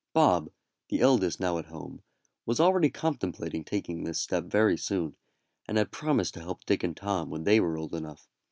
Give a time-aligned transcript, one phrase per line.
[0.13, 0.49] Bob,
[0.89, 2.01] the eldest now at home,
[2.47, 5.15] was already contemplating taking this step very soon,
[5.67, 8.27] and had promised to help Dick and Tom when they were old enough.